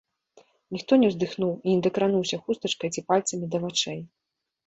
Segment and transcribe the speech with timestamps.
[0.75, 3.99] Ніхто не ўздыхнуў і не дакрануўся хустачкай ці пальцамі да вачэй.